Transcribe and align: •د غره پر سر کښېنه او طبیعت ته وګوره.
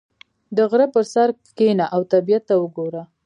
•د 0.55 0.57
غره 0.69 0.87
پر 0.93 1.05
سر 1.13 1.29
کښېنه 1.57 1.85
او 1.95 2.01
طبیعت 2.13 2.43
ته 2.49 2.55
وګوره. 2.61 3.03